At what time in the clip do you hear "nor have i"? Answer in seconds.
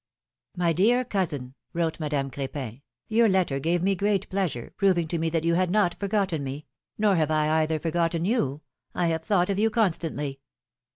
6.97-7.61